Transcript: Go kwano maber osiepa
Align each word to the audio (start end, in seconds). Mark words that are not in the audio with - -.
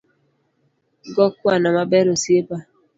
Go 1.13 1.25
kwano 1.37 1.69
maber 1.75 2.05
osiepa 2.13 2.57